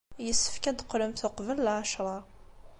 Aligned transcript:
Yessefk 0.25 0.65
ad 0.65 0.75
d-teqqlemt 0.77 1.25
uqbel 1.27 1.57
lɛecṛa. 1.67 2.17